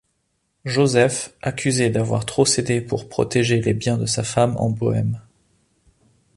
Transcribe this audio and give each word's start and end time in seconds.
Joseph 0.65 1.35
accusé 1.43 1.91
d'avoir 1.91 2.25
trop 2.25 2.43
cédé 2.43 2.81
pour 2.81 3.07
protéger 3.07 3.61
les 3.61 3.75
biens 3.75 3.99
de 3.99 4.07
sa 4.07 4.23
femme 4.23 4.57
en 4.57 4.71
Bohême. 4.71 5.21